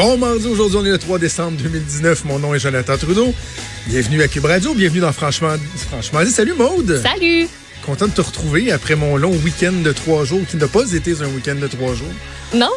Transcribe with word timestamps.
Bon 0.00 0.16
mardi, 0.16 0.46
aujourd'hui 0.46 0.78
on 0.80 0.86
est 0.86 0.90
le 0.92 0.96
3 0.96 1.18
décembre 1.18 1.58
2019. 1.62 2.24
Mon 2.24 2.38
nom 2.38 2.54
est 2.54 2.58
Jonathan 2.58 2.96
Trudeau. 2.96 3.34
Bienvenue 3.86 4.22
à 4.22 4.28
Cube 4.28 4.46
Radio, 4.46 4.72
bienvenue 4.72 5.00
dans 5.00 5.12
Franchement, 5.12 5.56
Franchement 5.76 6.24
dit. 6.24 6.30
Salut 6.30 6.54
Maude! 6.54 7.02
Salut! 7.02 7.46
Content 7.84 8.06
de 8.06 8.12
te 8.12 8.22
retrouver 8.22 8.72
après 8.72 8.94
mon 8.94 9.18
long 9.18 9.32
week-end 9.44 9.74
de 9.84 9.92
trois 9.92 10.24
jours 10.24 10.40
qui 10.48 10.56
n'a 10.56 10.68
pas 10.68 10.90
été 10.90 11.20
un 11.20 11.26
week-end 11.26 11.56
de 11.56 11.66
trois 11.66 11.92
jours. 11.92 12.08
Non? 12.54 12.70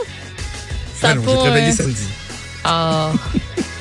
Ça 0.99 1.11
ah 1.11 1.15
non, 1.15 1.23
j'ai 1.25 1.33
travaillé 1.37 1.69
euh, 1.69 1.71
samedi. 1.71 2.03
Ah. 2.63 3.11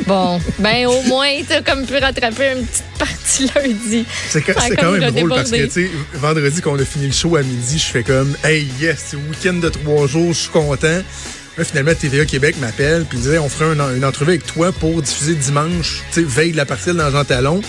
bon, 0.06 0.40
ben 0.58 0.86
au 0.86 1.02
moins, 1.02 1.30
t'as 1.46 1.62
comme 1.62 1.86
pu 1.86 1.96
rattraper 1.96 2.52
une 2.56 2.66
petite 2.66 2.84
partie 2.98 3.50
lundi. 3.56 4.04
C'est 4.28 4.42
quand 4.42 4.92
même 4.92 5.10
drôle 5.10 5.28
parce 5.28 5.50
que, 5.50 5.64
tu 5.66 5.70
sais, 5.70 5.90
vendredi, 6.14 6.60
quand 6.60 6.72
on 6.72 6.78
a 6.78 6.84
fini 6.84 7.06
le 7.06 7.12
show 7.12 7.36
à 7.36 7.42
midi, 7.42 7.78
je 7.78 7.84
fais 7.84 8.02
comme, 8.02 8.34
hey, 8.44 8.66
yes, 8.80 9.06
c'est 9.08 9.16
week-end 9.16 9.54
de 9.54 9.68
trois 9.68 10.06
jours, 10.06 10.32
je 10.32 10.40
suis 10.40 10.50
content. 10.50 11.02
Là, 11.58 11.64
finalement, 11.64 11.94
TVA 11.94 12.24
Québec 12.24 12.56
m'appelle 12.60 13.04
puis 13.04 13.18
disait 13.18 13.38
on 13.38 13.48
ferait 13.48 13.74
une, 13.74 14.04
entrevue 14.04 14.30
avec 14.30 14.46
toi 14.46 14.72
pour 14.72 15.02
diffuser 15.02 15.34
dimanche, 15.34 16.02
tu 16.10 16.20
sais, 16.20 16.26
veille 16.26 16.52
de 16.52 16.56
la 16.56 16.64
partie 16.64 16.94
dans 16.94 17.10
Jean 17.10 17.24
Talon. 17.24 17.60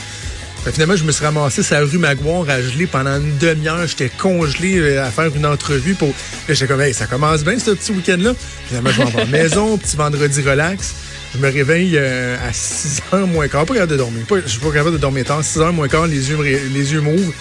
finalement, 0.71 0.95
je 0.95 1.03
me 1.03 1.11
suis 1.11 1.25
ramassé 1.25 1.63
sur 1.63 1.75
la 1.75 1.81
rue 1.81 1.97
Maguire 1.97 2.45
à 2.47 2.61
geler 2.61 2.87
pendant 2.87 3.17
une 3.17 3.37
demi-heure. 3.39 3.85
J'étais 3.85 4.09
congelé 4.09 4.77
euh, 4.77 5.05
à 5.05 5.11
faire 5.11 5.35
une 5.35 5.45
entrevue 5.45 5.95
pour. 5.95 6.13
j'étais 6.47 6.65
comme, 6.65 6.79
hey, 6.79 6.93
ça 6.93 7.07
commence 7.07 7.43
bien 7.43 7.59
ce 7.59 7.71
petit 7.71 7.91
week-end-là. 7.91 8.33
Finalement, 8.67 8.91
je 8.91 9.01
m'en 9.01 9.09
vais 9.09 9.21
à 9.21 9.25
la 9.25 9.31
maison, 9.31 9.77
petit 9.77 9.97
vendredi 9.97 10.41
relax. 10.41 10.95
Je 11.33 11.39
me 11.39 11.49
réveille 11.49 11.97
euh, 11.97 12.37
à 12.47 12.51
6h 12.51 13.25
moins 13.25 13.47
quart. 13.47 13.65
Pas 13.65 13.73
capable 13.73 13.91
de 13.93 13.97
dormir. 13.97 14.23
je 14.29 14.47
suis 14.47 14.59
pas 14.59 14.71
capable 14.71 14.93
de 14.93 14.97
dormir 14.97 15.25
tard. 15.25 15.41
6h 15.41 15.71
moins 15.71 15.87
quart, 15.87 16.05
les 16.05 16.29
yeux, 16.29 16.39
les 16.41 16.93
yeux 16.93 17.01
m'ouvrent. 17.01 17.33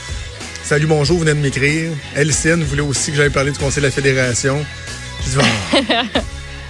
Salut, 0.64 0.86
bonjour, 0.86 1.18
vous 1.18 1.24
venez 1.24 1.34
de 1.34 1.42
m'écrire. 1.42 1.90
LCN 2.16 2.62
voulait 2.62 2.82
aussi 2.82 3.10
que 3.10 3.18
j'aille 3.18 3.30
parler 3.30 3.50
du 3.50 3.58
Conseil 3.58 3.82
de 3.82 3.88
la 3.88 3.92
Fédération. 3.92 4.64
Je 5.24 5.30
dis, 5.30 5.46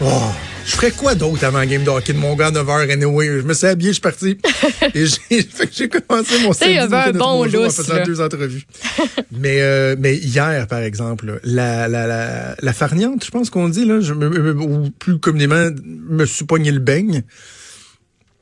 oh. 0.01 0.05
oh, 0.05 0.33
je 0.65 0.73
ferais 0.73 0.91
quoi 0.91 1.15
d'autre 1.15 1.45
avant 1.45 1.65
game 1.65 1.85
de 1.85 1.91
hockey 1.91 2.13
de 2.13 2.19
mon 2.19 2.35
gars 2.35 2.49
à 2.49 2.51
9h 2.51 2.93
anyway? 2.93 3.27
Je 3.27 3.47
me 3.47 3.55
suis 3.55 3.67
habillé, 3.67 3.91
je 3.91 3.95
suis 3.95 4.01
parti. 4.01 4.39
Et 4.95 5.05
j'ai 5.73 5.89
commencé 5.89 6.39
mon 6.43 6.53
samedi 6.53 6.79
un 6.79 7.13
bon 7.13 7.45
en 7.45 7.71
faisant 7.71 8.03
deux 8.05 8.21
entrevues. 8.21 8.67
mais, 9.33 9.61
euh, 9.61 9.97
mais 9.99 10.17
hier, 10.17 10.67
par 10.67 10.81
exemple, 10.81 11.41
la, 11.45 11.89
la, 11.89 12.07
la, 12.07 12.55
la 12.61 12.73
farniante, 12.73 13.25
je 13.25 13.31
pense 13.31 13.51
qu'on 13.51 13.69
dit, 13.69 13.85
là, 13.85 14.01
je, 14.01 14.13
ou 14.13 14.91
plus 14.99 15.19
communément, 15.19 15.71
me 15.85 16.25
suis 16.25 16.45
pogné 16.45 16.71
le 16.71 16.81
beigne. 16.81 17.23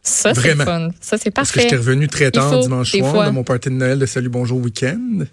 Ça, 0.03 0.35
c'est 0.35 0.57
fun. 0.57 0.91
Ça, 1.01 1.19
c'est 1.19 1.31
parfait. 1.31 1.33
Parce 1.33 1.53
que 1.53 1.61
j'étais 1.61 1.77
revenu 1.77 2.09
très 2.09 2.31
tard 2.31 2.59
dimanche 2.61 2.93
soir 2.93 3.27
de 3.27 3.35
mon 3.35 3.45
party 3.45 3.69
de 3.69 3.75
Noël 3.75 3.99
de 3.99 4.07
Salut 4.07 4.31
Bonjour 4.31 4.59
Week-end. 4.59 5.25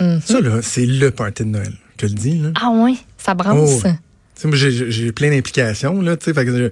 Mm-hmm. 0.00 0.20
Ça, 0.20 0.40
là, 0.40 0.60
c'est 0.62 0.86
le 0.86 1.10
party 1.10 1.44
de 1.44 1.48
Noël. 1.48 1.72
Je 2.00 2.06
le 2.06 2.14
dis, 2.14 2.38
là. 2.38 2.50
Ah 2.60 2.70
oui, 2.72 2.98
ça 3.18 3.34
branche. 3.34 3.82
Oh. 3.84 3.88
J'ai 4.36 5.12
plein 5.12 5.30
d'implications. 5.30 6.00
Là, 6.00 6.16
le, 6.26 6.70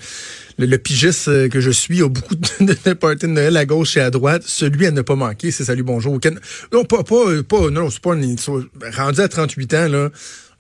le 0.59 0.79
pigiste 0.79 1.29
euh, 1.29 1.49
que 1.49 1.61
je 1.61 1.71
suis 1.71 2.03
a 2.03 2.09
beaucoup 2.09 2.35
de, 2.35 2.45
de 2.61 2.93
parties 2.95 3.27
de 3.27 3.33
Noël 3.33 3.57
à 3.57 3.65
gauche 3.65 3.97
et 3.97 4.01
à 4.01 4.11
droite. 4.11 4.43
Celui 4.45 4.87
à 4.87 4.91
ne 4.91 5.03
pas 5.03 5.15
manquer, 5.15 5.51
c'est 5.51 5.65
Salut 5.65 5.83
Bonjour. 5.83 6.19
Non, 6.73 6.85
pas, 6.85 7.03
pas, 7.05 7.43
pas, 7.49 7.71
non, 7.71 7.91
c'est 7.91 8.01
pas 8.01 8.15
rendu 8.97 9.21
à 9.21 9.29
38 9.29 9.75
ans, 9.75 9.89
là. 9.89 10.11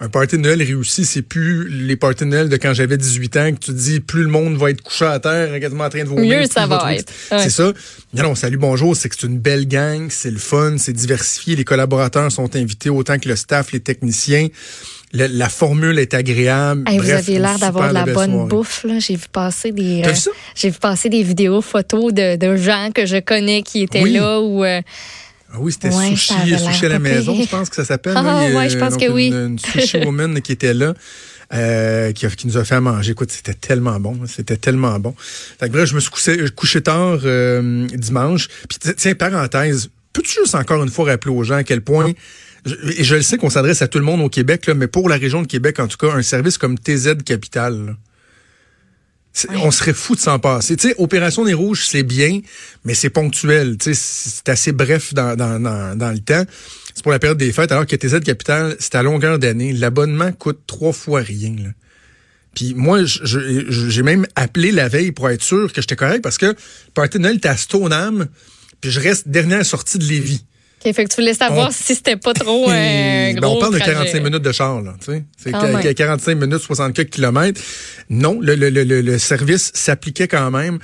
Un 0.02 0.08
party 0.08 0.38
de 0.38 0.40
Noël 0.40 0.62
réussi, 0.62 1.04
c'est 1.04 1.20
plus 1.20 1.68
les 1.68 1.94
parties 1.94 2.24
de 2.24 2.30
Noël 2.30 2.48
de 2.48 2.56
quand 2.56 2.72
j'avais 2.72 2.96
18 2.96 3.36
ans 3.36 3.52
que 3.52 3.58
tu 3.58 3.72
dis 3.74 4.00
plus 4.00 4.22
le 4.22 4.30
monde 4.30 4.56
va 4.56 4.70
être 4.70 4.80
couché 4.80 5.04
à 5.04 5.20
terre, 5.20 5.60
quasiment 5.60 5.84
en 5.84 5.90
train 5.90 6.04
de 6.04 6.08
vomir. 6.08 6.38
Mieux 6.38 6.46
ça 6.46 6.66
va 6.66 6.94
être. 6.94 7.12
C'est 7.28 7.50
ça. 7.50 7.70
Non, 8.14 8.22
non, 8.22 8.34
salut, 8.34 8.56
bonjour, 8.56 8.96
c'est 8.96 9.10
que 9.10 9.16
c'est 9.20 9.26
une 9.26 9.38
belle 9.38 9.68
gang, 9.68 10.06
c'est 10.08 10.30
le 10.30 10.38
fun, 10.38 10.76
c'est 10.78 10.94
diversifié, 10.94 11.54
les 11.54 11.64
collaborateurs 11.64 12.32
sont 12.32 12.56
invités 12.56 12.88
autant 12.88 13.18
que 13.18 13.28
le 13.28 13.36
staff, 13.36 13.72
les 13.72 13.80
techniciens. 13.80 14.48
La 15.12 15.48
formule 15.48 15.98
est 15.98 16.14
agréable. 16.14 16.84
vous 16.88 17.10
aviez 17.10 17.38
l'air 17.38 17.58
d'avoir 17.58 17.88
de 17.88 17.94
la 17.94 18.06
bonne 18.06 18.48
bouffe. 18.48 18.86
J'ai 18.98 19.16
vu 19.16 19.26
passer 19.30 19.72
des. 19.72 20.02
Euh, 20.04 20.12
j'ai 20.54 20.70
vu 20.70 20.78
passer 20.78 21.08
des 21.08 21.22
vidéos, 21.22 21.60
photos 21.60 22.12
de, 22.12 22.36
de, 22.36 22.56
gens 22.56 22.90
que 22.94 23.06
je 23.06 23.18
connais 23.18 23.62
qui 23.62 23.82
étaient 23.82 24.04
là 24.04 24.40
ou. 24.40 24.64
Euh, 24.64 24.80
ah 25.52 25.56
oui, 25.58 25.72
c'était 25.72 25.90
sushi, 25.90 26.32
sushi 26.58 26.86
à 26.86 26.90
la 26.90 26.98
maison, 27.00 27.34
je 27.34 27.48
pense 27.48 27.68
que 27.68 27.76
ça 27.76 27.84
s'appelle. 27.84 28.14
Ah 28.16 28.46
oui, 28.54 28.70
je 28.70 28.78
pense 28.78 28.96
que 28.96 29.10
oui. 29.10 29.28
Une, 29.28 29.58
sushi 29.58 29.98
woman 30.04 30.40
qui 30.40 30.52
était 30.52 30.74
là. 30.74 30.94
Euh, 31.52 32.12
qui, 32.12 32.28
qui, 32.28 32.46
nous 32.46 32.58
a 32.58 32.64
fait 32.64 32.76
à 32.76 32.80
manger. 32.80 33.10
Écoute, 33.10 33.32
c'était 33.32 33.54
tellement 33.54 33.98
bon. 33.98 34.16
C'était 34.28 34.56
tellement 34.56 34.96
bon. 35.00 35.16
Fait 35.18 35.66
que, 35.66 35.72
bref, 35.72 35.88
je 35.88 35.96
me 35.96 36.00
suis 36.00 36.10
couché, 36.10 36.38
couché 36.54 36.80
tard 36.80 37.18
euh, 37.24 37.88
dimanche. 37.92 38.46
Puis, 38.68 38.78
tiens, 38.96 39.16
parenthèse, 39.16 39.90
peux-tu 40.12 40.30
juste 40.42 40.54
encore 40.54 40.80
une 40.80 40.90
fois 40.90 41.06
rappeler 41.06 41.34
aux 41.34 41.42
gens 41.42 41.56
à 41.56 41.64
quel 41.64 41.80
point, 41.80 42.12
et 42.66 43.04
je 43.04 43.14
le 43.14 43.22
sais 43.22 43.36
qu'on 43.36 43.50
s'adresse 43.50 43.82
à 43.82 43.88
tout 43.88 43.98
le 43.98 44.04
monde 44.04 44.20
au 44.20 44.28
Québec, 44.28 44.66
là, 44.66 44.74
mais 44.74 44.86
pour 44.86 45.08
la 45.08 45.16
région 45.16 45.42
de 45.42 45.46
Québec, 45.46 45.80
en 45.80 45.88
tout 45.88 45.96
cas, 45.96 46.12
un 46.12 46.22
service 46.22 46.58
comme 46.58 46.78
TZ 46.78 47.16
Capital, 47.24 47.96
on 49.50 49.70
serait 49.70 49.94
fou 49.94 50.14
de 50.14 50.20
s'en 50.20 50.38
passer. 50.38 50.76
Tu 50.76 50.88
sais, 50.88 50.94
Opération 50.98 51.44
des 51.44 51.54
Rouges, 51.54 51.86
c'est 51.86 52.02
bien, 52.02 52.40
mais 52.84 52.94
c'est 52.94 53.10
ponctuel. 53.10 53.78
Tu 53.78 53.94
sais, 53.94 54.00
c'est 54.02 54.48
assez 54.48 54.72
bref 54.72 55.14
dans, 55.14 55.36
dans, 55.36 55.60
dans, 55.60 55.96
dans, 55.96 56.10
le 56.10 56.18
temps. 56.18 56.44
C'est 56.94 57.02
pour 57.02 57.12
la 57.12 57.18
période 57.18 57.38
des 57.38 57.52
fêtes, 57.52 57.72
alors 57.72 57.86
que 57.86 57.96
TZ 57.96 58.20
Capital, 58.20 58.76
c'est 58.78 58.96
à 58.96 59.02
longueur 59.02 59.38
d'année. 59.38 59.72
L'abonnement 59.72 60.32
coûte 60.32 60.60
trois 60.66 60.92
fois 60.92 61.20
rien. 61.20 61.54
Là. 61.56 61.70
Puis 62.54 62.74
moi, 62.74 63.00
j'ai 63.04 64.02
même 64.02 64.26
appelé 64.34 64.72
la 64.72 64.88
veille 64.88 65.12
pour 65.12 65.30
être 65.30 65.42
sûr 65.42 65.72
que 65.72 65.80
j'étais 65.80 65.96
correct 65.96 66.22
parce 66.22 66.38
que 66.38 66.54
Party 66.94 67.20
Noël 67.20 67.36
était 67.36 67.48
à 67.48 67.56
Stoneham, 67.56 68.26
puis 68.80 68.90
je 68.90 69.00
reste 69.00 69.28
dernière 69.28 69.64
sortie 69.64 69.98
de 69.98 70.04
Lévis. 70.04 70.44
Okay, 70.80 70.94
fait 70.94 71.04
que 71.04 71.10
tu 71.10 71.20
voulais 71.20 71.34
savoir 71.34 71.72
si 71.72 71.94
c'était 71.94 72.16
pas 72.16 72.32
trop 72.32 72.70
euh, 72.70 73.32
gros 73.34 73.40
ben, 73.40 73.48
On 73.48 73.60
parle 73.60 73.74
de 73.74 73.78
45 73.80 74.22
minutes 74.22 74.42
de 74.42 74.52
char, 74.52 74.80
là. 74.80 74.94
Tu 74.98 75.12
sais, 75.12 75.24
c'est 75.36 75.52
oh 75.54 75.94
45 75.94 76.34
minutes, 76.34 76.60
64 76.60 77.10
kilomètres. 77.10 77.60
Non, 78.08 78.38
le, 78.40 78.54
le, 78.54 78.70
le, 78.70 78.84
le 78.84 79.18
service 79.18 79.72
s'appliquait 79.74 80.26
quand 80.26 80.50
même 80.50 80.78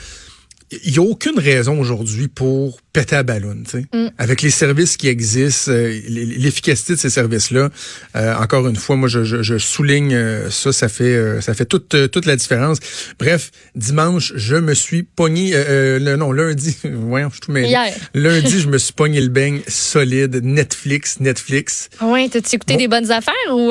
il 0.70 0.92
n'y 0.92 0.98
a 0.98 1.02
aucune 1.02 1.38
raison 1.38 1.78
aujourd'hui 1.78 2.26
pour 2.26 2.80
péter 2.92 3.14
à 3.14 3.22
ballon, 3.22 3.56
tu 3.64 3.70
sais. 3.70 3.86
Mm. 3.92 4.10
Avec 4.18 4.42
les 4.42 4.50
services 4.50 4.96
qui 4.96 5.06
existent, 5.06 5.70
euh, 5.70 6.00
l'efficacité 6.08 6.94
de 6.94 6.98
ces 6.98 7.10
services-là. 7.10 7.68
Euh, 8.16 8.34
encore 8.36 8.66
une 8.66 8.74
fois, 8.74 8.96
moi, 8.96 9.08
je, 9.08 9.22
je, 9.22 9.58
souligne 9.58 10.14
euh, 10.14 10.50
ça, 10.50 10.72
ça 10.72 10.88
fait 10.88 11.40
ça 11.40 11.54
fait 11.54 11.66
toute 11.66 12.10
toute 12.10 12.26
la 12.26 12.36
différence. 12.36 12.78
Bref, 13.18 13.52
dimanche, 13.76 14.32
je 14.34 14.56
me 14.56 14.74
suis 14.74 15.04
pogné, 15.04 15.52
le, 15.52 16.16
non 16.16 16.32
lundi, 16.32 16.76
voyons, 16.84 17.30
je 17.32 17.40
tout 17.40 17.52
mêlé. 17.52 17.76
Lundi, 18.14 18.60
je 18.60 18.68
me 18.68 18.78
suis 18.78 18.92
pogné 18.92 19.20
le 19.20 19.28
beigne 19.28 19.60
solide, 19.68 20.40
Netflix, 20.42 21.20
Netflix. 21.20 21.90
Oui, 22.00 22.28
t'as-tu 22.28 22.56
écouté 22.56 22.76
des 22.76 22.88
bonnes 22.88 23.10
affaires 23.10 23.34
ou 23.52 23.70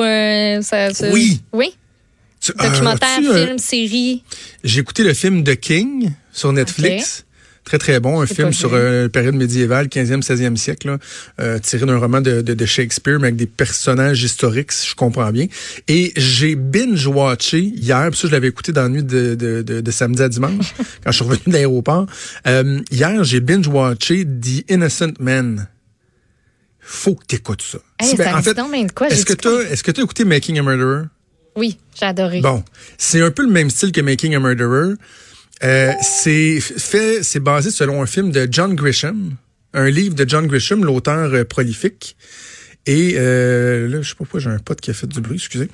ça, 0.62 0.94
ça, 0.94 1.10
Oui. 1.10 1.40
Oui? 1.52 1.74
Documentaire, 2.58 3.18
film, 3.18 3.58
série? 3.58 4.22
J'ai 4.62 4.80
écouté 4.80 5.02
le 5.02 5.14
film 5.14 5.42
The 5.42 5.56
King 5.56 6.12
sur 6.36 6.52
Netflix. 6.52 7.24
Très, 7.64 7.78
très 7.78 7.98
bon. 7.98 8.20
Un 8.20 8.26
film 8.26 8.52
sur 8.52 8.74
euh, 8.74 9.04
la 9.04 9.08
période 9.08 9.34
médiévale, 9.34 9.88
15e, 9.88 10.22
16e 10.22 10.54
siècle, 10.54 10.98
euh, 11.40 11.58
tiré 11.58 11.84
d'un 11.84 11.98
roman 11.98 12.20
de, 12.20 12.40
de, 12.40 12.66
Shakespeare, 12.66 13.18
mais 13.18 13.28
avec 13.28 13.36
des 13.36 13.46
personnages 13.46 14.22
historiques, 14.22 14.70
si 14.70 14.88
je 14.90 14.94
comprends 14.94 15.32
bien. 15.32 15.48
Et 15.88 16.12
j'ai 16.16 16.54
binge-watché 16.54 17.58
hier, 17.58 18.08
puis 18.10 18.20
ça, 18.20 18.28
je 18.28 18.32
l'avais 18.32 18.46
écouté 18.46 18.70
dans 18.70 18.82
la 18.82 18.88
nuit 18.88 19.02
de, 19.02 19.34
de, 19.34 19.62
de, 19.62 19.90
samedi 19.90 20.22
à 20.22 20.28
dimanche, 20.28 20.74
quand 21.04 21.10
je 21.10 21.16
suis 21.16 21.24
revenu 21.24 21.42
de 21.48 21.52
l'aéroport. 21.54 22.06
Euh, 22.46 22.80
hier, 22.92 23.24
j'ai 23.24 23.40
binge-watché 23.40 24.24
The 24.24 24.70
Innocent 24.70 25.14
Man. 25.18 25.66
Faut 26.78 27.16
que 27.16 27.24
tu 27.26 27.34
écoutes 27.34 27.62
ça. 27.62 27.78
en 28.00 28.42
fait, 28.42 28.56
est-ce 29.10 29.24
que 29.24 29.32
tu 29.32 29.48
est-ce 29.48 29.82
que 29.82 29.90
tu 29.90 30.00
as 30.00 30.04
écouté 30.04 30.24
Making 30.24 30.60
a 30.60 30.62
Murderer? 30.62 31.06
Oui, 31.56 31.78
j'ai 31.98 32.06
adoré. 32.06 32.40
Bon, 32.40 32.62
c'est 32.96 33.22
un 33.22 33.32
peu 33.32 33.42
le 33.42 33.50
même 33.50 33.70
style 33.70 33.90
que 33.90 34.00
Making 34.00 34.36
a 34.36 34.38
Murderer. 34.38 34.94
Euh, 35.64 35.92
c'est 36.02 36.60
fait, 36.60 37.22
c'est 37.22 37.40
basé 37.40 37.70
selon 37.70 38.02
un 38.02 38.06
film 38.06 38.30
de 38.30 38.46
John 38.50 38.74
Grisham, 38.74 39.34
un 39.72 39.88
livre 39.88 40.14
de 40.14 40.28
John 40.28 40.46
Grisham, 40.46 40.84
l'auteur 40.84 41.32
euh, 41.32 41.44
prolifique. 41.44 42.16
Et 42.86 43.14
euh, 43.16 43.88
là, 43.88 44.00
je 44.00 44.08
sais 44.08 44.14
pas 44.14 44.18
pourquoi 44.18 44.38
j'ai 44.38 44.48
un 44.48 44.58
pote 44.58 44.80
qui 44.80 44.90
a 44.90 44.94
fait 44.94 45.08
du 45.08 45.20
bruit, 45.20 45.36
excusez. 45.36 45.68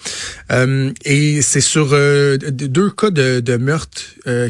Euh, 0.51 0.91
et 1.05 1.43
c'est 1.43 1.61
sur 1.61 1.91
euh, 1.93 2.39
deux 2.39 2.91
cas 2.91 3.11
de, 3.11 3.41
de 3.41 3.57
meurtre 3.59 4.01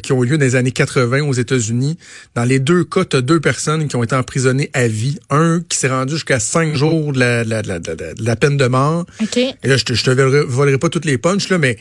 qui 0.03 0.13
ont 0.13 0.23
eu 0.23 0.29
lieu 0.29 0.39
dans 0.39 0.45
les 0.45 0.55
années 0.55 0.71
80 0.71 1.23
aux 1.23 1.33
États-Unis. 1.33 1.99
Dans 2.37 2.45
les 2.45 2.61
deux 2.61 2.85
cas, 2.85 3.05
tu 3.05 3.17
as 3.17 3.21
deux 3.21 3.41
personnes 3.41 3.89
qui 3.89 3.97
ont 3.97 4.05
été 4.05 4.15
emprisonnées 4.15 4.71
à 4.75 4.87
vie. 4.87 5.19
Un 5.29 5.61
qui 5.69 5.77
s'est 5.77 5.89
rendu 5.89 6.15
jusqu'à 6.15 6.39
cinq 6.39 6.77
jours 6.77 7.13
de 7.13 7.19
la, 7.19 7.43
la, 7.43 7.63
la, 7.63 7.81
la, 8.17 8.37
peine 8.37 8.57
de 8.57 8.67
mort. 8.67 9.07
Et 9.37 9.69
là, 9.69 9.77
je 9.77 9.85
te, 9.85 9.95
je 9.95 10.05
te 10.05 10.11
volerai 10.11 10.79
pas 10.79 10.89
toutes 10.89 11.05
les 11.05 11.19
punches, 11.19 11.49
là, 11.49 11.59
mais 11.59 11.79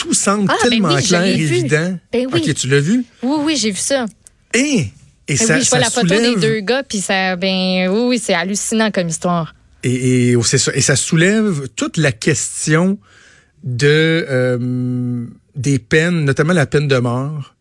tout 0.00 0.14
semble 0.14 0.50
Ah, 0.50 0.56
ben 0.62 0.70
tellement 0.70 0.94
oui, 0.94 1.02
clair 1.02 1.24
et 1.24 1.34
évident. 1.34 1.98
Ben 2.10 2.26
oui. 2.32 2.40
OK, 2.48 2.54
tu 2.54 2.68
l'as 2.68 2.80
vu? 2.80 3.04
Oui, 3.22 3.36
oui, 3.44 3.56
j'ai 3.56 3.70
vu 3.70 3.76
ça. 3.76 4.06
Et, 4.54 4.60
et 4.60 4.90
Ben 5.28 5.36
ça, 5.36 5.54
oui, 5.56 5.62
je 5.62 5.68
vois 5.68 5.78
ça 5.78 5.78
la 5.78 5.90
photo 5.90 6.08
soulève, 6.14 6.34
des 6.34 6.40
deux 6.40 6.60
gars, 6.60 6.82
puis 6.82 6.98
ça, 7.00 7.36
ben 7.36 7.88
oui, 7.90 8.00
oui, 8.08 8.18
c'est 8.18 8.32
hallucinant 8.34 8.90
comme 8.90 9.08
histoire. 9.08 9.54
Et, 9.84 10.30
et, 10.30 10.36
c'est 10.42 10.58
ça, 10.58 10.72
et 10.74 10.80
ça 10.80 10.96
soulève 10.96 11.68
toute 11.76 11.98
la 11.98 12.12
question 12.12 12.98
de 13.62 14.26
euh, 14.28 15.26
des 15.54 15.78
peines, 15.78 16.24
notamment 16.24 16.54
la 16.54 16.66
peine 16.66 16.88
de 16.88 16.96
mort, 16.96 17.54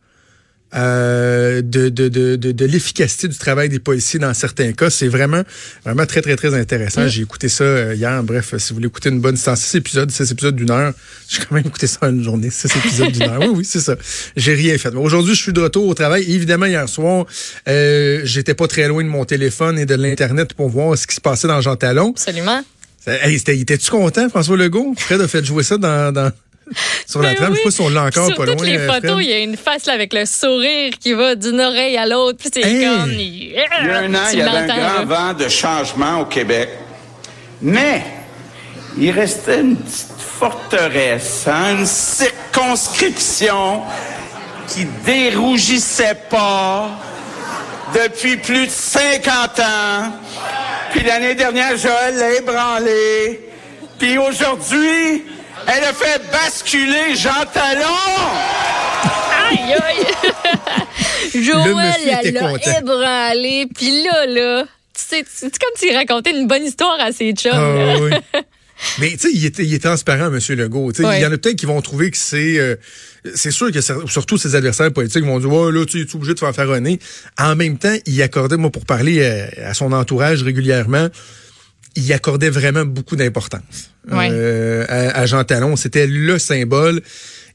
euh, 0.75 1.61
de, 1.61 1.89
de, 1.89 2.07
de, 2.09 2.35
de, 2.35 2.51
de 2.51 2.65
l'efficacité 2.65 3.27
du 3.27 3.37
travail 3.37 3.69
des 3.69 3.79
policiers 3.79 4.19
dans 4.19 4.33
certains 4.33 4.71
cas. 4.73 4.89
C'est 4.89 5.07
vraiment, 5.07 5.41
vraiment 5.83 6.05
très, 6.05 6.21
très, 6.21 6.35
très 6.35 6.53
intéressant. 6.53 7.07
J'ai 7.07 7.21
écouté 7.23 7.49
ça 7.49 7.63
euh, 7.63 7.95
hier. 7.95 8.23
Bref, 8.23 8.53
si 8.57 8.69
vous 8.69 8.75
voulez 8.75 8.87
écouter 8.87 9.09
une 9.09 9.19
bonne 9.19 9.35
c'est 9.37 9.55
six 9.55 9.77
épisodes, 9.77 10.11
six 10.11 10.31
épisodes 10.31 10.55
d'une 10.55 10.71
heure, 10.71 10.93
j'ai 11.27 11.39
quand 11.39 11.55
même 11.55 11.65
écouté 11.65 11.87
ça 11.87 11.97
en 12.03 12.09
une 12.09 12.23
journée, 12.23 12.49
six 12.49 12.67
épisodes 12.75 13.11
d'une 13.11 13.23
heure. 13.23 13.39
Oui, 13.41 13.49
oui, 13.57 13.65
c'est 13.65 13.79
ça. 13.79 13.95
J'ai 14.35 14.53
rien 14.53 14.77
fait. 14.77 14.93
Aujourd'hui, 14.95 15.35
je 15.35 15.41
suis 15.41 15.53
de 15.53 15.61
retour 15.61 15.87
au 15.87 15.93
travail. 15.93 16.23
Évidemment, 16.31 16.65
hier 16.67 16.87
soir, 16.87 17.25
euh, 17.67 18.21
j'étais 18.23 18.53
pas 18.53 18.67
très 18.67 18.87
loin 18.87 19.03
de 19.03 19.09
mon 19.09 19.25
téléphone 19.25 19.79
et 19.79 19.85
de 19.85 19.95
l'Internet 19.95 20.53
pour 20.53 20.69
voir 20.69 20.97
ce 20.97 21.07
qui 21.07 21.15
se 21.15 21.21
passait 21.21 21.47
dans 21.47 21.61
Jean 21.61 21.75
Talon. 21.75 22.11
Absolument. 22.11 22.63
Hey, 23.07 23.35
Étais-tu 23.35 23.89
content, 23.89 24.29
François 24.29 24.55
Legault? 24.57 24.93
Fred 24.97 25.19
a 25.21 25.27
fait 25.27 25.43
jouer 25.43 25.63
ça 25.63 25.77
dans, 25.77 26.11
dans- 26.13 26.31
sur 27.07 27.21
la 27.21 27.29
Ben 27.29 27.35
trame. 27.37 27.51
Je 27.53 27.55
sais 27.57 27.61
pas 27.63 27.67
oui. 27.69 27.73
si 27.73 27.81
on 27.81 27.89
l'a 27.89 28.03
encore 28.03 28.27
Sur 28.27 28.35
pas 28.35 28.45
toutes 28.45 28.59
loin. 28.59 28.65
les 28.67 28.77
euh, 28.77 28.87
photos, 28.93 29.11
Fred. 29.11 29.25
il 29.25 29.29
y 29.29 29.33
a 29.33 29.39
une 29.39 29.57
face 29.57 29.85
là, 29.85 29.93
avec 29.93 30.13
le 30.13 30.25
sourire 30.25 30.93
qui 30.99 31.13
va 31.13 31.35
d'une 31.35 31.59
oreille 31.59 31.97
à 31.97 32.05
l'autre. 32.05 32.37
Puis 32.39 32.49
c'est 32.53 32.61
Hey! 32.61 32.85
comme... 32.85 33.11
Il 33.11 33.51
y 33.53 33.57
a 33.57 33.97
un 33.99 34.13
an, 34.15 34.19
il 34.31 34.39
y 34.39 34.41
avait 34.41 34.57
un 34.57 34.67
grand 34.67 34.77
là. 34.77 35.05
vent 35.05 35.33
de 35.33 35.47
changement 35.49 36.19
au 36.21 36.25
Québec. 36.25 36.69
Mais 37.61 38.03
il 38.97 39.11
restait 39.11 39.61
une 39.61 39.77
petite 39.77 40.07
forteresse, 40.39 41.45
hein, 41.47 41.77
une 41.79 41.85
circonscription 41.85 43.81
qui 44.67 44.85
dérougissait 45.05 46.17
pas 46.29 46.89
depuis 47.93 48.37
plus 48.37 48.67
de 48.67 48.71
50 48.71 49.59
ans. 49.59 50.13
Puis 50.91 51.03
l'année 51.03 51.35
dernière, 51.35 51.75
Joël 51.77 52.15
l'a 52.15 52.31
ébranlé. 52.35 53.41
Puis 53.97 54.17
aujourd'hui, 54.17 55.23
elle 55.67 55.83
a 55.83 55.93
fait 55.93 56.21
basculer 56.31 57.15
Jean 57.15 57.45
Talon. 57.53 57.83
Aïe, 59.49 59.73
aïe! 59.73 60.31
Joël, 61.43 61.75
monsieur 61.75 62.11
était 62.11 62.27
elle 62.27 62.33
l'a 62.33 62.79
ébranlé. 62.79 63.67
Puis 63.75 64.03
là, 64.03 64.25
là, 64.25 64.63
tu 64.63 64.69
sais, 65.01 65.23
c'est 65.27 65.57
comme 65.57 65.69
s'il 65.75 65.95
racontait 65.95 66.31
une 66.31 66.47
bonne 66.47 66.63
histoire 66.65 66.97
à 66.99 67.11
ses 67.11 67.31
chums. 67.33 67.51
là. 67.51 67.93
Ah, 67.95 67.99
oui. 68.01 68.11
Mais 68.99 69.09
tu 69.11 69.29
sais, 69.29 69.31
il 69.33 69.73
est 69.73 69.83
transparent, 69.83 70.27
M. 70.33 70.39
Legault. 70.57 70.91
Tu 70.93 71.01
sais, 71.01 71.07
Ouais. 71.07 71.19
Il 71.19 71.21
y 71.21 71.25
en 71.25 71.31
a 71.33 71.37
peut-être 71.37 71.57
qui 71.57 71.65
vont 71.65 71.81
trouver 71.81 72.11
que 72.11 72.17
c'est... 72.17 72.57
euh, 72.57 72.75
c'est 73.35 73.51
sûr 73.51 73.71
que 73.73 73.81
surtout 73.81 74.37
ses 74.37 74.55
adversaires 74.55 74.93
politiques 74.93 75.25
vont 75.25 75.37
dire 75.39 75.51
ouais 75.51 75.73
là 75.73 75.85
tu 75.85 75.99
es 76.01 76.15
obligé 76.15 76.33
de 76.33 76.39
faire 76.39 76.55
faronner. 76.55 76.97
En 77.37 77.57
même 77.57 77.77
temps, 77.77 77.93
il 78.05 78.21
accordait 78.21 78.55
moi 78.55 78.69
pour 78.71 78.85
parler 78.85 79.19
euh, 79.19 79.45
à 79.69 79.73
son 79.73 79.91
entourage 79.91 80.41
régulièrement, 80.43 81.09
il 81.99 82.13
accordait 82.13 82.49
vraiment 82.49 82.85
beaucoup 82.85 83.15
d'importance 83.15 83.91
Ouais. 84.11 84.29
euh, 84.31 84.85
à, 84.89 85.19
à 85.19 85.25
Jean 85.25 85.43
Talon. 85.43 85.75
C'était 85.75 86.07
le 86.07 86.39
symbole. 86.39 87.01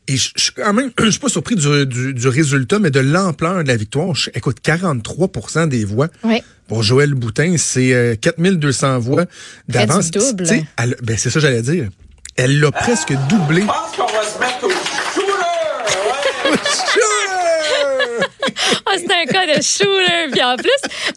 Et 0.07 0.17
je 0.19 0.31
je 0.37 0.43
suis 0.45 0.53
quand 0.53 0.73
même, 0.75 0.91
je 1.03 1.11
suis 1.11 1.19
pas 1.19 1.29
surpris 1.29 1.57
du, 1.57 1.87
du, 1.87 2.13
du 2.15 2.29
résultat, 2.29 2.79
mais 2.79 2.91
de 2.91 3.01
l'ampleur 3.01 3.63
de 3.63 3.69
la 3.69 3.77
victoire. 3.77 4.15
Je- 4.15 4.31
écoute, 4.35 4.59
43 4.63 5.67
des 5.67 5.85
voix. 5.85 6.09
Ouais. 6.23 6.43
Pour 6.69 6.83
Joël 6.83 7.15
Boutin, 7.15 7.57
c'est 7.59 7.93
euh, 7.93 8.15
4200 8.15 8.99
voix 9.01 9.25
d'avance. 9.69 10.11
du 10.11 10.19
double. 10.19 10.47
Elle- 10.77 10.97
Ben, 11.03 11.17
c'est 11.19 11.31
ça 11.31 11.35
que 11.35 11.41
j'allais 11.41 11.63
dire. 11.63 11.89
Elle 12.37 12.61
l'a 12.61 12.71
presque 12.71 13.13
doublé. 13.29 13.63
Je 13.63 13.67
pense 13.67 13.97
qu'on 13.97 14.07
va 14.13 14.23
se 14.25 14.39
mettre 14.39 14.65
au 14.65 14.71
shooter. 14.71 15.31
ouais. 16.51 16.55
Ah, 18.87 18.93
c'est 18.99 19.13
un 19.13 19.25
cas 19.27 19.47
de 19.47 19.63
shooter. 19.63 20.31
Puis 20.31 20.43
en 20.43 20.57
plus, 20.57 20.69
C'est 20.85 21.15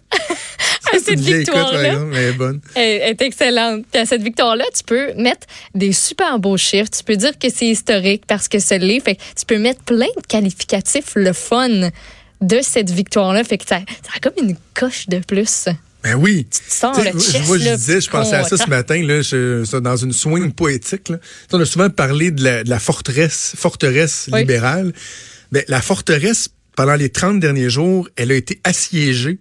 cette 1.07 1.19
victoire-là, 1.19 1.99
est 2.75 3.21
excellente. 3.21 3.85
Puis 3.91 4.01
à 4.01 4.05
cette 4.05 4.21
victoire-là, 4.21 4.65
tu 4.75 4.83
peux 4.83 5.13
mettre 5.15 5.47
des 5.75 5.91
super 5.93 6.39
beaux 6.39 6.57
chiffres. 6.57 6.89
Tu 6.95 7.03
peux 7.03 7.15
dire 7.15 7.37
que 7.39 7.47
c'est 7.49 7.67
historique 7.67 8.23
parce 8.27 8.47
que 8.47 8.59
c'est 8.59 8.79
l'est. 8.79 8.99
Fait 8.99 9.15
que 9.15 9.21
tu 9.37 9.45
peux 9.45 9.57
mettre 9.57 9.81
plein 9.83 10.05
de 10.17 10.27
qualificatifs, 10.27 11.13
le 11.15 11.33
fun 11.33 11.89
de 12.41 12.59
cette 12.61 12.91
victoire-là. 12.91 13.43
Fait 13.43 13.57
que 13.57 13.65
ça, 13.67 13.79
ça 13.79 14.11
a 14.15 14.19
comme 14.19 14.33
une 14.47 14.55
coche 14.73 15.07
de 15.07 15.19
plus. 15.19 15.65
Ben 16.03 16.13
oui. 16.15 16.45
Tu 16.51 16.59
sens 16.69 16.97
le 16.97 17.11
chest, 17.19 17.47
moi, 17.47 17.57
je 17.57 17.75
disais, 17.75 17.99
je 17.99 18.09
pensais 18.09 18.35
à 18.35 18.43
ça 18.43 18.55
ce 18.55 18.69
matin, 18.69 19.01
là, 19.03 19.21
je- 19.21 19.77
dans 19.79 19.95
une 19.97 20.13
swing 20.13 20.53
poétique. 20.53 21.09
Là. 21.09 21.17
On 21.51 21.59
a 21.59 21.65
souvent 21.65 21.89
parlé 21.89 22.29
de 22.31 22.43
la, 22.43 22.63
de 22.63 22.69
la 22.69 22.79
forteresse, 22.79 23.53
forteresse 23.57 24.29
Oui. 24.31 24.41
libérale. 24.41 24.93
Ben, 25.51 25.63
la 25.67 25.81
forteresse, 25.81 26.49
pendant 26.75 26.93
les 26.95 27.09
30 27.09 27.39
derniers 27.39 27.69
jours, 27.71 28.07
elle 28.15 28.31
a 28.31 28.35
été 28.35 28.61
assiégée 28.63 29.39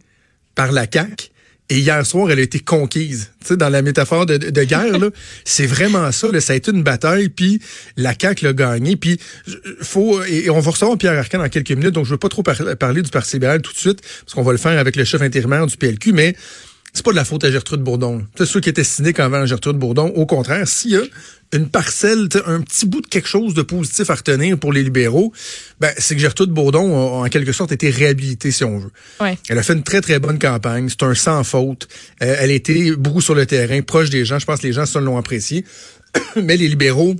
par 0.54 0.72
la 0.72 0.86
CAQ. 0.90 1.28
Et 1.68 1.78
hier 1.78 2.06
soir, 2.06 2.30
elle 2.30 2.38
a 2.38 2.42
été 2.42 2.60
conquise. 2.60 3.30
Tu 3.40 3.48
sais, 3.48 3.56
dans 3.56 3.68
la 3.68 3.82
métaphore 3.82 4.24
de, 4.24 4.36
de 4.36 4.64
guerre, 4.64 4.98
là, 4.98 5.08
c'est 5.44 5.66
vraiment 5.66 6.12
ça. 6.12 6.28
Là, 6.30 6.40
ça 6.40 6.52
a 6.52 6.56
été 6.56 6.70
une 6.70 6.84
bataille, 6.84 7.28
puis 7.28 7.60
la 7.96 8.14
CAQ 8.18 8.44
l'a 8.44 8.52
gagné. 8.52 8.96
Puis 8.96 9.18
faut 9.82 10.22
et 10.24 10.48
on 10.48 10.60
va 10.60 10.70
recevoir 10.70 10.96
Pierre 10.96 11.18
Arcan 11.18 11.38
dans 11.38 11.48
quelques 11.48 11.72
minutes, 11.72 11.90
donc 11.90 12.04
je 12.04 12.10
veux 12.10 12.18
pas 12.18 12.28
trop 12.28 12.42
par- 12.44 12.76
parler 12.78 13.02
du 13.02 13.10
Parti 13.10 13.36
libéral 13.36 13.62
tout 13.62 13.72
de 13.72 13.78
suite, 13.78 14.00
parce 14.00 14.34
qu'on 14.34 14.42
va 14.42 14.52
le 14.52 14.58
faire 14.58 14.78
avec 14.78 14.94
le 14.94 15.04
chef 15.04 15.22
intérimaire 15.22 15.66
du 15.66 15.76
PLQ, 15.76 16.12
mais 16.12 16.36
c'est 16.96 17.04
pas 17.04 17.10
de 17.10 17.16
la 17.16 17.24
faute 17.26 17.44
à 17.44 17.50
Gertrude 17.50 17.82
Bourdon. 17.82 18.24
sais, 18.38 18.46
ceux 18.46 18.60
qui 18.60 18.70
étaient 18.70 18.82
cyniques 18.82 19.20
envers 19.20 19.46
Gertrude 19.46 19.76
Bourdon, 19.76 20.06
au 20.14 20.24
contraire, 20.24 20.66
s'il 20.66 20.92
y 20.92 20.96
a 20.96 21.02
une 21.52 21.68
parcelle, 21.68 22.28
un 22.46 22.62
petit 22.62 22.86
bout 22.86 23.02
de 23.02 23.06
quelque 23.06 23.28
chose 23.28 23.52
de 23.52 23.60
positif 23.60 24.08
à 24.08 24.14
retenir 24.14 24.58
pour 24.58 24.72
les 24.72 24.82
libéraux, 24.82 25.30
ben, 25.78 25.92
c'est 25.98 26.14
que 26.14 26.20
Gertrude 26.20 26.50
Bourdon 26.50 26.96
a, 26.96 27.26
en 27.26 27.28
quelque 27.28 27.52
sorte 27.52 27.70
été 27.72 27.90
réhabilitée, 27.90 28.50
si 28.50 28.64
on 28.64 28.78
veut. 28.78 28.90
Ouais. 29.20 29.38
Elle 29.50 29.58
a 29.58 29.62
fait 29.62 29.74
une 29.74 29.82
très, 29.82 30.00
très 30.00 30.18
bonne 30.18 30.38
campagne. 30.38 30.88
C'est 30.88 31.02
un 31.02 31.14
sans 31.14 31.44
faute. 31.44 31.86
Euh, 32.22 32.36
elle 32.38 32.50
a 32.50 32.54
été 32.54 32.96
beaucoup 32.96 33.20
sur 33.20 33.34
le 33.34 33.44
terrain, 33.44 33.82
proche 33.82 34.08
des 34.08 34.24
gens. 34.24 34.38
Je 34.38 34.46
pense 34.46 34.60
que 34.60 34.66
les 34.66 34.72
gens, 34.72 34.86
ça, 34.86 35.00
l'ont 35.00 35.18
apprécié. 35.18 35.66
Mais 36.42 36.56
les 36.56 36.68
libéraux, 36.68 37.14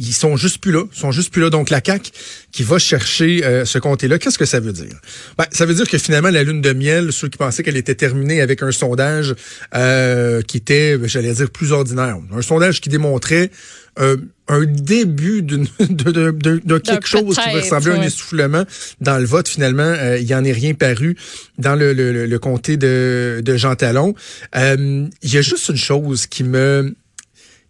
ils 0.00 0.12
sont 0.14 0.36
juste 0.36 0.58
plus 0.62 0.72
là. 0.72 0.82
Ils 0.92 0.98
sont 0.98 1.12
juste 1.12 1.30
plus 1.32 1.42
là. 1.42 1.50
Donc, 1.50 1.68
la 1.70 1.80
CAQ 1.84 2.10
qui 2.52 2.62
va 2.62 2.78
chercher 2.78 3.44
euh, 3.44 3.64
ce 3.64 3.78
comté-là, 3.78 4.18
qu'est-ce 4.18 4.38
que 4.38 4.44
ça 4.46 4.58
veut 4.60 4.72
dire? 4.72 4.98
Ben, 5.38 5.44
ça 5.52 5.66
veut 5.66 5.74
dire 5.74 5.88
que 5.88 5.98
finalement, 5.98 6.30
la 6.30 6.42
lune 6.42 6.60
de 6.62 6.72
miel, 6.72 7.12
ceux 7.12 7.28
qui 7.28 7.36
pensaient 7.38 7.62
qu'elle 7.62 7.76
était 7.76 7.94
terminée 7.94 8.40
avec 8.40 8.62
un 8.62 8.72
sondage 8.72 9.34
euh, 9.74 10.42
qui 10.42 10.56
était, 10.56 10.98
j'allais 11.04 11.32
dire, 11.34 11.50
plus 11.50 11.72
ordinaire. 11.72 12.16
Un 12.34 12.42
sondage 12.42 12.80
qui 12.80 12.88
démontrait 12.88 13.50
euh, 13.98 14.16
un 14.48 14.64
début 14.64 15.42
d'une 15.42 15.66
de, 15.80 16.10
de, 16.10 16.30
de- 16.30 16.60
de 16.64 16.78
quelque 16.78 17.06
chose 17.06 17.36
qui 17.36 17.50
ressemblait 17.56 17.92
à 17.92 17.94
un 17.96 18.02
essoufflement 18.06 18.64
dans 19.00 19.18
le 19.18 19.24
vote. 19.26 19.48
Finalement, 19.48 19.82
euh, 19.82 20.18
il 20.18 20.26
n'y 20.26 20.34
en 20.34 20.44
est 20.44 20.52
rien 20.52 20.74
paru 20.74 21.16
dans 21.58 21.74
le, 21.74 21.92
le, 21.92 22.12
le- 22.12 22.26
le 22.26 22.38
comté 22.38 22.76
de, 22.76 23.42
de 23.44 23.56
Jean 23.56 23.74
Talon. 23.74 24.14
Euh, 24.56 25.06
Il 25.22 25.32
y 25.34 25.38
a 25.38 25.42
juste 25.42 25.68
une 25.68 25.76
chose 25.76 26.26
qui 26.26 26.44
me 26.44 26.94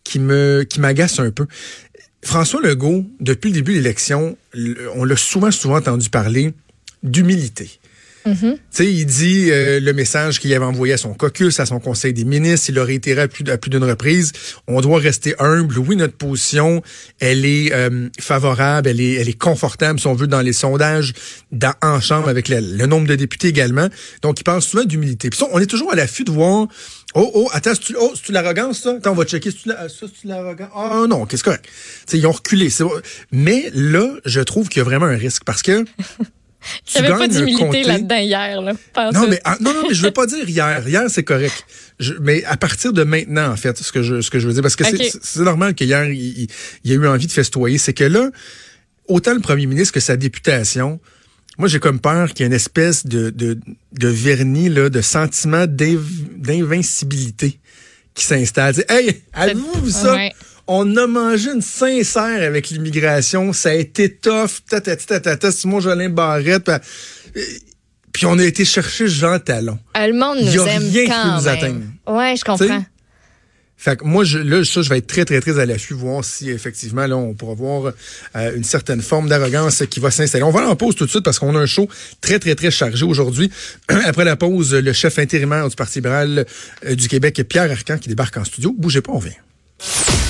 qui 0.05 0.19
me 0.19 0.65
qui 0.69 0.81
m'agace 0.81 1.19
un 1.21 1.31
peu. 1.31 1.47
François 2.23 2.61
Legault, 2.61 3.07
depuis 3.19 3.49
le 3.49 3.55
début 3.55 3.73
de 3.73 3.79
l'élection, 3.79 4.37
le- 4.53 4.91
on 4.95 5.05
l'a 5.05 5.17
souvent, 5.17 5.51
souvent 5.51 5.77
entendu 5.79 6.11
parler 6.11 6.53
d'humilité. 7.03 7.80
Tu 8.25 8.59
sais, 8.71 8.93
il 8.93 9.07
dit 9.07 9.51
euh, 9.51 9.81
le 9.81 9.93
message 9.93 10.41
qu'il 10.41 10.53
avait 10.53 10.65
envoyé 10.65 10.95
à 10.95 10.97
son 10.97 11.15
caucus, 11.15 11.59
à 11.61 11.67
son 11.67 11.81
conseil 11.81 12.13
des 12.13 12.25
ministres, 12.25 12.71
il 12.71 12.75
l'a 12.75 12.85
réitéré 12.85 13.23
à 13.23 13.29
plus, 13.29 13.71
d'une 13.71 13.85
reprise. 13.85 14.33
On 14.67 14.81
doit 14.81 14.99
rester 14.99 15.35
humble. 15.39 15.79
Oui, 15.79 15.97
notre 15.97 16.17
position, 16.17 16.83
elle 17.19 17.45
est 17.45 17.73
euh, 17.73 18.09
favorable, 18.21 18.89
elle 18.89 19.01
est, 19.01 19.15
elle 19.15 19.29
est 19.29 19.39
confortable, 19.39 19.99
si 19.99 20.07
on 20.07 20.15
veut, 20.15 20.27
dans 20.27 20.43
les 20.43 20.53
sondages, 20.53 21.15
dans, 21.51 21.75
en 21.83 22.01
chambre, 22.01 22.29
avec 22.29 22.49
le, 22.49 22.61
le 22.61 22.87
nombre 22.87 23.07
de 23.07 23.17
députés 23.17 23.49
également. 23.49 23.89
Donc, 24.23 24.41
il 24.41 24.45
parle 24.45 24.63
souvent 24.63 24.85
d'humilité. 24.85 25.31
Puis 25.31 25.41
on 25.53 25.59
est 25.59 25.67
toujours 25.67 25.93
à 25.93 25.97
l'affût 25.97 26.25
de 26.25 26.31
voir 26.31 26.69
Oh, 27.15 27.29
oh, 27.35 27.49
attends, 27.53 27.75
c'est-tu 27.75 27.97
oh, 27.99 28.13
l'arrogance, 28.29 28.83
ça? 28.83 28.95
Attends, 28.97 29.13
on 29.13 29.15
va 29.15 29.25
checker. 29.25 29.51
C'est-tu 29.51 29.71
c'est-tu 29.89 30.29
l'arrogance? 30.29 30.71
Ah, 30.75 31.07
non, 31.09 31.27
qu'est-ce 31.27 31.43
correct. 31.43 31.65
Tu 31.65 31.73
sais, 32.07 32.19
ils 32.19 32.27
ont 32.27 32.33
reculé. 32.33 32.69
Mais 33.33 33.71
là, 33.75 34.15
je 34.25 34.41
trouve 34.41 34.69
qu'il 34.69 34.79
y 34.79 34.81
a 34.83 34.85
vraiment 34.85 35.07
un 35.07 35.17
risque 35.17 35.43
parce 35.45 35.63
que. 35.63 35.85
tu 36.85 36.99
Il 36.99 37.01
n'y 37.03 37.07
avait 37.09 37.19
pas 37.19 37.29
d'humilité 37.29 37.83
là-dedans 37.89 38.17
hier. 38.17 38.61
Là, 38.63 38.73
non, 39.13 39.27
mais, 39.29 39.41
non, 39.61 39.73
non, 39.75 39.83
mais 39.89 39.95
je 39.95 40.03
veux 40.03 40.11
pas 40.11 40.27
dire 40.27 40.49
hier. 40.49 40.87
Hier, 40.89 41.05
c'est 41.09 41.23
correct. 41.25 41.65
Je- 41.99 42.15
mais 42.21 42.45
à 42.45 42.57
partir 42.57 42.93
de 42.93 43.03
maintenant, 43.05 43.51
en 43.51 43.57
fait, 43.57 43.79
ce 43.79 43.91
que 43.93 44.03
je, 44.03 44.21
ce 44.21 44.31
que 44.31 44.39
je 44.39 44.47
veux 44.47 44.53
dire, 44.53 44.63
parce 44.63 44.77
que 44.77 44.85
c'est- 44.85 45.41
normal 45.41 45.75
qu'hier, 45.75 46.05
il, 46.11 46.49
y 46.85 46.93
a 46.93 46.95
eu 46.95 47.07
envie 47.07 47.27
de 47.27 47.33
festoyer, 47.33 47.79
c'est 47.79 47.95
que 47.95 48.05
là, 48.05 48.31
autant 49.09 49.35
le 49.35 49.41
premier 49.41 49.67
ministre 49.67 49.95
que 49.95 50.01
sa 50.01 50.17
députation, 50.17 51.01
moi, 51.59 51.69
j'ai 51.69 51.79
comme 51.81 52.01
peur 52.01 52.29
qu'il 52.29 52.41
y 52.41 52.43
ait 52.45 52.47
une 52.47 52.53
espèce 52.55 53.05
de, 53.07 53.31
de, 53.31 53.59
de 53.93 54.09
vernis, 54.09 54.69
là, 54.71 54.89
de 54.89 55.01
sentiment 55.01 55.67
d'inv- 55.67 56.29
d'invincibilité 56.37 57.59
qui 58.15 58.25
s'installe. 58.25 58.75
Hey, 58.89 59.23
avez-vous 59.33 59.83
vu 59.85 59.91
ça? 59.91 60.15
Ouais. 60.15 60.33
On 60.73 60.97
a 60.97 61.09
mangé 61.09 61.51
une 61.51 61.63
sincère 61.63 62.47
avec 62.47 62.71
l'immigration. 62.71 63.53
Ça 63.53 63.71
a 63.71 63.75
été 63.75 64.09
tough. 64.09 64.61
Tatata, 64.69 65.51
Simon 65.51 65.81
Jolin 65.81 66.11
Barrette. 66.11 66.71
Puis, 67.33 67.43
euh, 67.43 67.45
Puis 68.13 68.27
on 68.27 68.39
a 68.39 68.45
été 68.45 68.65
chercher 68.65 69.09
Jean 69.09 69.41
Talon. 69.41 69.81
Le 69.97 70.13
monde 70.13 70.39
Il 70.41 70.49
y 70.49 70.55
nous 70.55 70.63
a 70.63 70.71
aime 70.71 70.89
rien 70.89 71.05
qui 71.07 71.11
quand 71.11 71.39
nous 71.39 71.45
même. 71.45 71.91
Ouais, 72.07 72.37
je 72.37 72.45
comprends. 72.45 72.85
Fait 73.77 73.97
que 73.97 74.05
moi, 74.05 74.23
je, 74.23 74.39
là, 74.39 74.65
ça, 74.65 74.83
je 74.83 74.89
vais 74.91 74.99
être 74.99 75.09
très, 75.09 75.25
très, 75.25 75.41
très 75.41 75.59
à 75.59 75.67
l'affût, 75.67 75.95
voir 75.95 76.25
si 76.25 76.51
effectivement, 76.51 77.07
là, 77.09 77.17
on 77.17 77.35
pourra 77.35 77.55
voir 77.55 77.93
euh, 78.37 78.55
une 78.55 78.63
certaine 78.63 79.03
forme 79.03 79.29
d'arrogance 79.29 79.83
qui 79.91 79.99
va 79.99 80.13
s'installer. 80.13 80.45
On 80.45 80.53
va 80.53 80.69
en 80.69 80.77
pause 80.77 80.95
tout 80.95 81.05
de 81.05 81.11
suite 81.11 81.25
parce 81.25 81.41
qu'on 81.41 81.57
a 81.57 81.59
un 81.59 81.67
show 81.67 81.89
très, 82.21 82.39
très, 82.39 82.55
très 82.55 82.71
chargé 82.71 83.05
aujourd'hui. 83.05 83.51
Après 83.89 84.25
la 84.25 84.37
pause, 84.37 84.73
le 84.73 84.93
chef 84.93 85.19
intérimaire 85.19 85.69
du 85.69 85.75
Parti 85.75 85.99
libéral 85.99 86.47
euh, 86.87 86.95
du 86.95 87.09
Québec, 87.09 87.43
Pierre 87.49 87.73
Arcan, 87.73 87.99
qui 87.99 88.09
débarque 88.09 88.37
en 88.37 88.45
studio. 88.45 88.73
Bougez 88.79 89.01
pas, 89.01 89.11
on 89.11 89.19
vient. 89.19 90.21